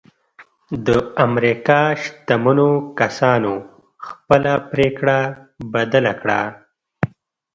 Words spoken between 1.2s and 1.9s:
امريکا